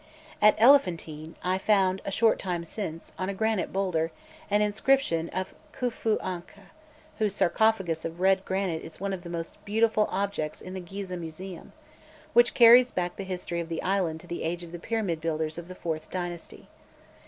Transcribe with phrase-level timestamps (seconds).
[0.41, 4.11] At Elephantine, I found, a short time since, on a granite boulder,
[4.49, 6.47] an inscription of Khufuânkh
[7.19, 11.19] whose sarcophagus of red granite is one of the most beautiful objects in the Gizeh
[11.19, 11.71] Museum
[12.33, 15.59] which carries back the history of the island to the age of the pyramid builders
[15.59, 16.67] of the fourth dynasty.